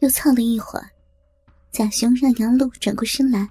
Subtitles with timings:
[0.00, 0.90] 又操了一会儿，
[1.72, 3.48] 贾雄让杨璐转过身来，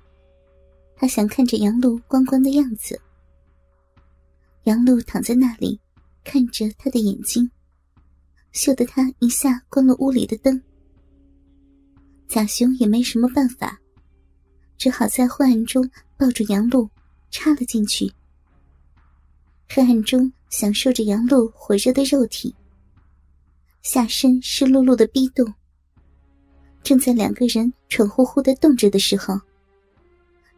[0.95, 2.99] 他想看着杨璐光光的样子。
[4.63, 5.79] 杨璐躺在那里，
[6.23, 7.49] 看着他的眼睛，
[8.51, 10.61] 羞得他一下关了屋里的灯。
[12.27, 13.79] 贾雄也没什么办法，
[14.77, 15.87] 只好在昏暗中
[16.17, 16.89] 抱住杨璐，
[17.29, 18.11] 插了进去。
[19.69, 22.55] 黑暗中享受着杨璐火热的肉体，
[23.81, 25.53] 下身湿漉漉的逼动。
[26.85, 29.33] 正在两个人蠢呼呼的动着的时候，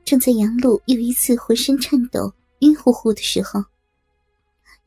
[0.04, 2.30] 正在杨璐又一次浑身颤抖、
[2.60, 3.64] 晕乎乎的时候，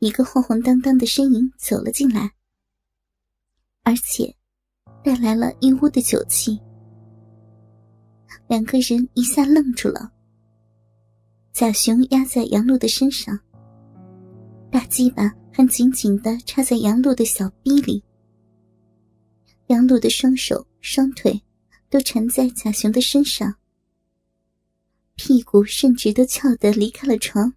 [0.01, 2.31] 一个晃晃荡荡的身影走了进来，
[3.85, 4.37] 而且
[5.03, 6.61] 带来了一屋的酒气。
[8.47, 10.13] 两个人一下愣住了。
[11.55, 13.41] 贾雄压在杨璐的身上，
[14.71, 18.05] 大鸡巴还紧紧的插在杨璐的小逼里。
[19.69, 21.43] 杨璐的双手、双腿
[21.89, 23.57] 都缠在贾雄的身上，
[25.15, 27.55] 屁股甚至都翘得离开了床。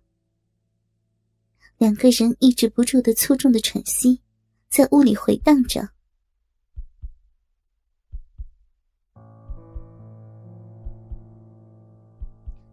[1.78, 4.22] 两个人抑制不住的粗重的喘息，
[4.70, 5.90] 在屋里回荡着。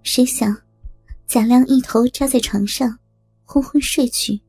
[0.02, 0.56] 谁想，
[1.26, 2.98] 贾亮一头扎在床上，
[3.44, 4.40] 昏昏睡去。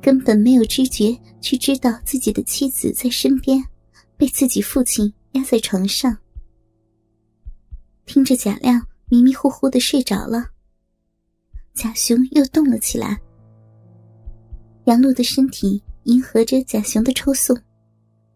[0.00, 3.62] 根本没有知觉，去知道自己的妻子在身边，
[4.18, 6.14] 被自己父亲压在床上。
[8.04, 10.50] 听着贾亮迷迷糊糊的睡着了，
[11.72, 13.18] 贾雄又动了起来。
[14.84, 17.58] 杨璐的身体迎合着贾雄的抽送，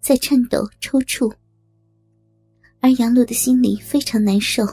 [0.00, 1.34] 在颤抖抽搐，
[2.80, 4.64] 而杨璐的心里非常难受。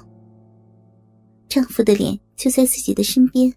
[1.49, 3.53] 丈夫的脸就在自己的身边，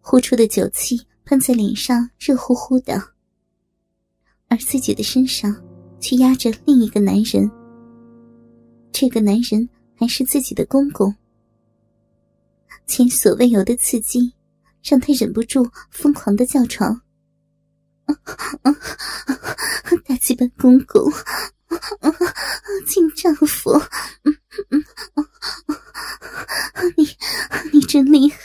[0.00, 1.00] 呼出的酒气。
[1.26, 3.02] 喷在脸上，热乎乎的，
[4.48, 5.50] 而自己的身上
[6.04, 7.50] 去压着另一个男人。
[8.92, 9.66] 这个男人
[9.98, 11.16] 还是自己的公公。
[12.86, 14.34] 前所未有的刺激，
[14.82, 17.00] 让他忍不住疯狂的叫床
[20.04, 21.10] ：“大鸡巴公公，
[22.86, 23.72] 亲丈夫，
[26.98, 27.08] 你
[27.72, 28.38] 你真厉害！”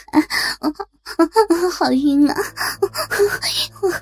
[1.72, 2.34] 好晕啊！
[3.82, 3.92] 我我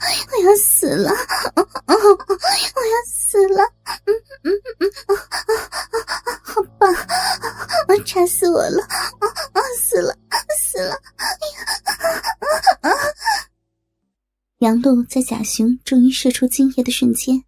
[0.44, 1.10] 要死了！
[1.10, 3.02] 我要
[14.58, 17.40] 杨璐在贾雄终于射出精液的瞬间，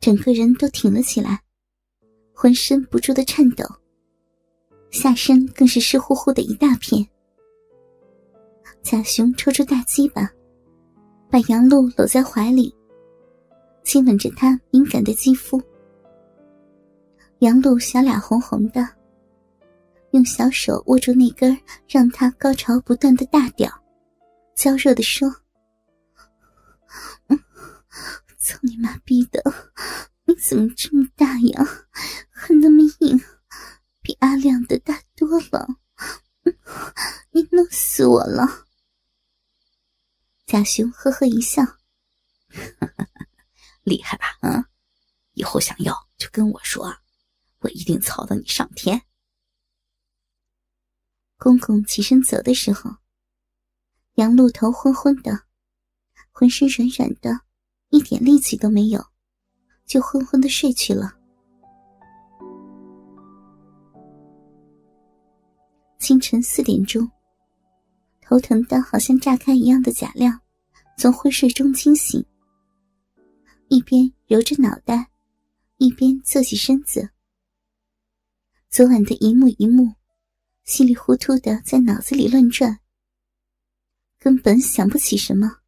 [0.00, 1.38] 整个人都挺了起来，
[2.32, 3.66] 浑身不住的颤抖，
[4.90, 7.06] 下身更是湿乎乎的一大片。
[8.82, 10.26] 贾雄抽出大鸡巴，
[11.30, 12.74] 把杨璐搂在怀里，
[13.84, 15.60] 亲吻着她敏感的肌肤。
[17.40, 18.88] 杨璐小脸红红的，
[20.12, 21.54] 用小手握住那根
[21.86, 23.70] 让她高潮不断的大屌，
[24.54, 25.30] 娇弱的说
[27.28, 27.44] ：“嗯
[28.38, 29.42] 操你妈逼的，
[30.24, 31.64] 你怎么这么大呀？
[32.30, 33.20] 还那么硬，
[34.00, 35.68] 比阿亮的大多了，
[37.32, 38.66] 你弄死我了！”
[40.46, 41.62] 贾雄呵呵一笑
[43.84, 44.38] ：“厉害吧？
[44.40, 44.64] 嗯，
[45.34, 46.96] 以后想要就跟我说，
[47.58, 49.02] 我一定操到你上天。”
[51.36, 52.96] 公公起身走的时候，
[54.14, 55.44] 杨露头昏昏的，
[56.32, 57.40] 浑身软软的，
[57.90, 59.04] 一点力气都没有，
[59.86, 61.12] 就昏昏的睡去了。
[65.98, 67.10] 清晨四点钟。
[68.22, 70.40] 头疼的好像炸开一样的贾亮，
[70.96, 72.24] 从昏睡中惊醒，
[73.68, 75.10] 一边揉着脑袋，
[75.78, 77.10] 一边坐起身子。
[78.68, 79.94] 昨晚的一幕一幕，
[80.62, 82.78] 稀里糊涂的在脑子里乱转，
[84.16, 85.59] 根本想不起什么。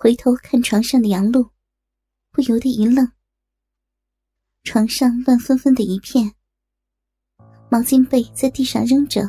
[0.00, 1.50] 回头看床上的杨露，
[2.30, 3.10] 不由得一愣。
[4.62, 6.32] 床上乱纷纷的一片，
[7.68, 9.28] 毛巾被在地上扔着。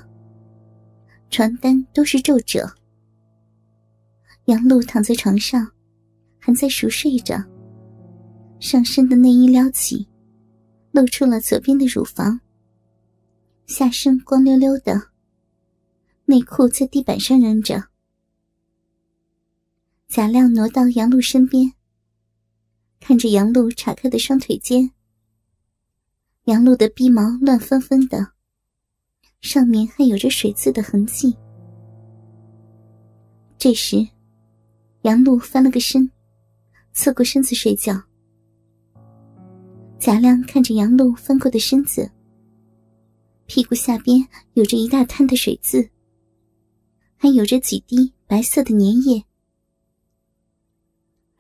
[1.32, 2.72] 床单都是皱褶。
[4.46, 5.68] 杨露躺在床上，
[6.38, 7.44] 还在熟睡着。
[8.60, 10.08] 上身的内衣撩起，
[10.92, 12.40] 露出了左边的乳房。
[13.66, 15.02] 下身光溜溜的，
[16.26, 17.89] 内裤在地板上扔着。
[20.10, 21.72] 贾亮挪到杨璐身边，
[23.00, 24.90] 看着杨璐岔开的双腿间，
[26.46, 28.32] 杨璐的鼻毛乱纷纷的。
[29.42, 31.38] 上面还有着水渍的痕迹。
[33.60, 33.98] 这时，
[35.04, 36.10] 杨璐翻了个身，
[36.92, 38.02] 侧过身子睡觉。
[40.00, 42.10] 贾亮看着杨露翻过的身子，
[43.46, 45.88] 屁股下边有着一大滩的水渍，
[47.16, 49.24] 还有着几滴白色的粘液。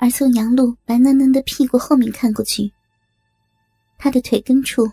[0.01, 2.71] 而从杨露白嫩嫩的屁股后面看过去，
[3.97, 4.89] 她的腿根处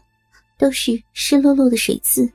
[0.59, 2.29] 都是湿漉漉的水渍，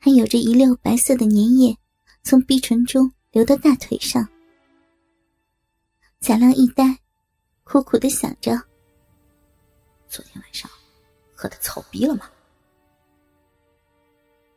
[0.00, 1.78] 还有着一溜白色的粘液
[2.24, 4.28] 从鼻唇中流到大腿上。
[6.18, 6.98] 贾亮一呆，
[7.62, 8.60] 苦苦的想着。
[10.08, 10.68] 昨天晚上
[11.34, 12.28] 喝的草逼了吗？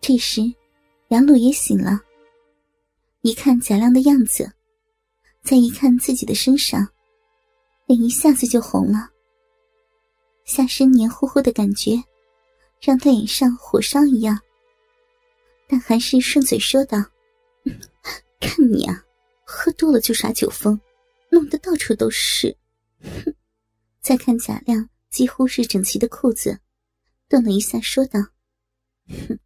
[0.02, 0.42] 这时，
[1.10, 2.00] 杨露也醒了。
[3.22, 4.52] 一看贾亮的样子，
[5.48, 6.86] 再一看自己的身上，
[7.86, 9.10] 脸一下子就红了。
[10.44, 12.04] 下身黏糊糊的感觉，
[12.82, 14.38] 让他脸上火烧一样。
[15.70, 16.98] 但还是顺嘴说道
[18.42, 19.02] ：“看你啊，
[19.46, 20.78] 喝多了就耍酒疯，
[21.32, 22.54] 弄得到处都是。”
[23.00, 23.34] 哼。
[24.02, 24.90] 再看贾亮。
[25.10, 26.60] 几乎是整齐的裤子，
[27.30, 28.20] 顿了一下，说道
[29.08, 29.40] ：“哼，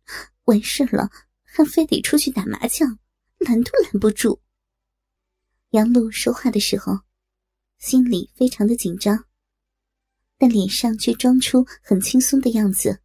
[0.45, 1.11] 完事了，
[1.43, 2.97] 还非得出去打麻将，
[3.37, 4.41] 拦都拦不住。”
[5.71, 6.99] 杨露说话的时候，
[7.79, 9.17] 心里非常的紧张，
[10.37, 12.99] 但脸上却装出很轻松的样子。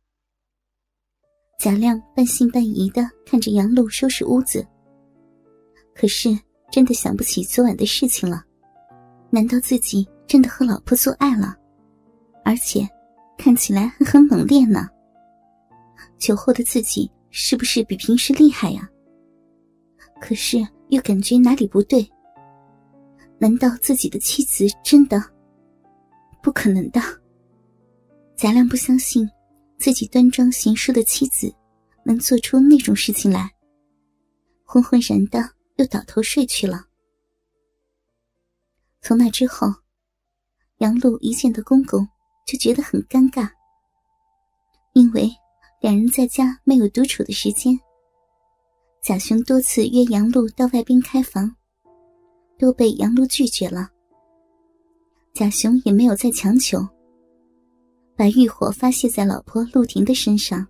[1.60, 4.66] 贾亮半信半疑的看着杨露收拾屋子，
[5.94, 6.36] 可是
[6.68, 8.44] 真的想不起昨晚的事情了。
[9.30, 11.54] 难道自己真的和老婆做爱了？
[12.44, 12.84] 而且，
[13.38, 14.88] 看起来还很猛烈呢。
[16.18, 18.90] 酒后的自己是不是比平时厉害呀？
[20.20, 20.58] 可是
[20.88, 22.04] 又感觉哪里不对。
[23.38, 25.22] 难道自己的妻子真的？
[26.42, 27.00] 不可能的。
[28.36, 29.28] 贾亮不相信
[29.78, 31.54] 自己端庄贤淑的妻子
[32.04, 33.50] 能做出那种事情来，
[34.64, 36.86] 昏昏然的又倒头睡去了。
[39.00, 39.68] 从那之后，
[40.78, 42.06] 杨露一见到公公。
[42.46, 43.50] 就觉得很尴尬，
[44.92, 45.28] 因为
[45.80, 47.76] 两人在家没有独处的时间。
[49.02, 51.56] 贾雄多次约杨露到外边开房，
[52.58, 53.90] 都被杨露拒绝了。
[55.34, 56.78] 贾雄也没有再强求，
[58.16, 60.66] 把欲火发泄在老婆陆婷的身上，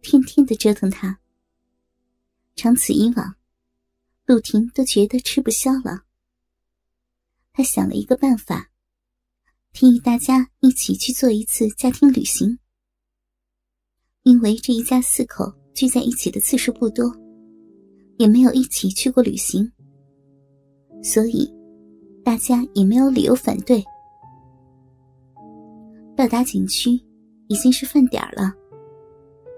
[0.00, 1.18] 天天的折腾她。
[2.56, 3.34] 长此以往，
[4.26, 6.02] 陆婷都觉得吃不消了。
[7.52, 8.70] 他想了一个办法。
[9.72, 12.60] 提议大家一起去做一次家庭旅行，
[14.22, 17.12] 因为这一家四口聚在一起的次数不多，
[18.16, 19.68] 也没有一起去过旅行，
[21.04, 21.52] 所以
[22.24, 23.84] 大家也没有理由反对。
[26.16, 26.92] 到达景区
[27.48, 28.50] 已经是饭点了，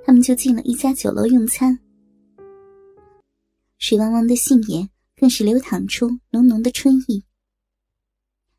[0.05, 1.79] 他们就进了一家酒楼用餐。
[3.79, 7.23] 水汪汪的杏眼更是流淌出浓浓的春意。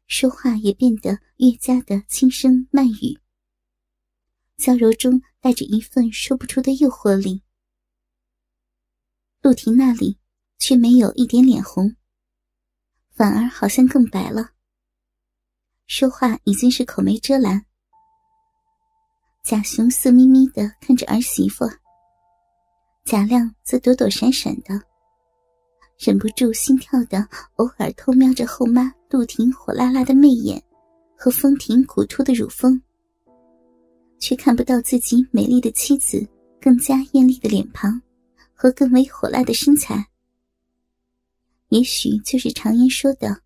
[0.06, 3.20] 说话也变得越加的轻声慢语，
[4.56, 7.42] 娇柔中带着一份说不出的诱惑力。
[9.42, 10.18] 陆婷那里
[10.58, 11.94] 却没有一点脸红，
[13.18, 14.52] 反而好像更白了。
[15.88, 17.66] 说话已经是口没遮拦。
[19.44, 21.66] 贾雄色眯眯的看着儿媳妇，
[23.06, 24.80] 贾亮则躲躲闪闪的。
[25.98, 30.62] 忍不住心跳的，偶尔偷瞄着后妈陆婷火辣辣的媚眼，
[31.18, 32.80] 和丰挺骨凸的乳峰，
[34.20, 36.24] 却看不到自己美丽的妻子
[36.62, 38.00] 更加艳丽的脸庞，
[38.54, 40.06] 和更为火辣的身材。
[41.70, 43.42] 也许就是常言说的，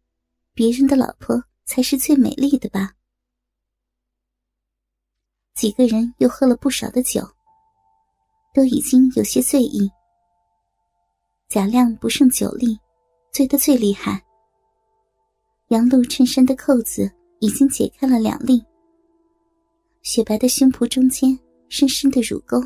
[0.53, 2.93] 别人的老婆才是最美丽的吧。
[5.55, 7.21] 几个人又喝了不少的酒，
[8.53, 9.89] 都已经有些醉意。
[11.49, 12.79] 贾亮不胜酒力，
[13.31, 14.23] 醉得最厉害。
[15.69, 18.63] 杨露衬衫的扣子已经解开了两粒，
[20.03, 21.37] 雪白的胸脯中间
[21.69, 22.61] 深深的乳沟，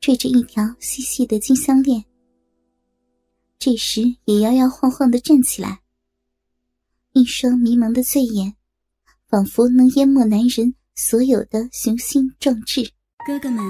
[0.00, 2.04] 缀着一条细细的金项链。
[3.64, 5.80] 这时也摇摇晃晃的站起来，
[7.14, 8.56] 一双迷蒙的醉眼，
[9.26, 12.82] 仿佛能淹没男人所有的雄心壮志。
[13.26, 13.64] 哥哥们，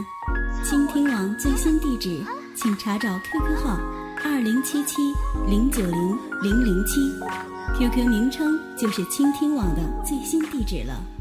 [0.68, 2.20] 倾听网最新地址，
[2.56, 3.78] 请查找 QQ 号。
[4.24, 4.96] 二零七七
[5.48, 7.00] 零九零零零七
[7.78, 11.13] ，QQ 名称就是倾听网的最新地址了。